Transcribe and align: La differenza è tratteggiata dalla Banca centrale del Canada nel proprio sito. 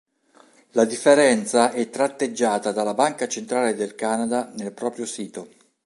La 0.71 0.83
differenza 0.85 1.71
è 1.71 1.91
tratteggiata 1.91 2.71
dalla 2.71 2.95
Banca 2.95 3.27
centrale 3.27 3.75
del 3.75 3.93
Canada 3.93 4.49
nel 4.55 4.71
proprio 4.71 5.05
sito. 5.05 5.47